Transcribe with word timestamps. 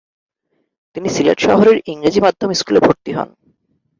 তিনি 0.95 1.07
সিলেট 1.09 1.37
শহরের 1.47 1.77
ইংরেজি 1.91 2.19
মাধ্যম 2.25 2.49
স্কুলে 2.53 2.79
ভর্তি 2.85 3.11
হন। 3.17 3.29